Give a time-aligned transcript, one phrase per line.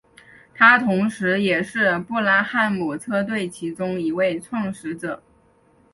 [0.55, 5.21] 他同时也是布拉汉姆车队其中一位创始者。